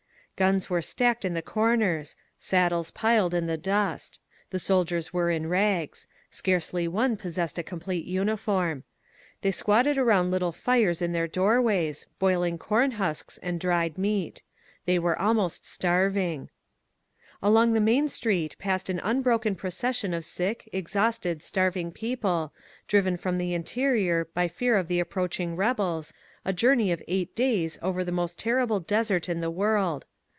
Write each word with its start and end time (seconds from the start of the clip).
Guns 0.37 0.71
were 0.71 0.81
stacked 0.81 1.23
in 1.23 1.35
the 1.35 1.43
comers, 1.43 2.15
saddles 2.39 2.89
piled 2.89 3.35
in 3.35 3.45
the 3.45 3.57
dust. 3.59 4.19
The 4.49 4.57
soldiers 4.57 5.13
were 5.13 5.29
in 5.29 5.45
rags; 5.47 6.07
scarcely 6.31 6.87
one 6.87 7.15
possessed 7.15 7.59
a 7.59 7.63
complete 7.63 8.05
uniform. 8.07 8.83
They 9.41 9.51
squatted 9.51 9.99
around 9.99 10.31
little 10.31 10.51
fires 10.51 10.99
in 10.99 11.11
3 11.11 11.11
INSURGENT 11.11 11.13
MEXICO 11.13 11.19
their 11.19 11.27
doorways, 11.55 12.05
boiling 12.17 12.57
corn 12.57 12.91
husks 12.93 13.37
and 13.43 13.59
dried 13.59 13.99
meat. 13.99 14.41
They 14.85 14.97
were 14.97 15.15
ahnost 15.19 15.65
starving. 15.67 16.49
Along 17.43 17.73
the 17.73 17.79
main 17.79 18.07
street 18.07 18.55
passed 18.57 18.89
an 18.89 18.99
unbroken 19.03 19.53
proces 19.53 19.97
sion 19.97 20.11
of 20.11 20.25
sick, 20.25 20.67
exhausted, 20.73 21.43
starving 21.43 21.91
people, 21.91 22.51
driven 22.87 23.15
from 23.15 23.37
the 23.37 23.53
interior 23.53 24.25
by 24.33 24.47
fear 24.47 24.75
of 24.75 24.87
the 24.87 24.99
approaching 24.99 25.55
rebels, 25.55 26.13
a 26.43 26.51
jour 26.51 26.73
ney 26.73 26.91
of 26.91 27.03
eight 27.07 27.35
days 27.35 27.77
over 27.83 28.03
the 28.03 28.11
most 28.11 28.39
terrible 28.39 28.79
desert 28.79 29.29
in 29.29 29.41
the 29.41 29.51
world. 29.51 30.07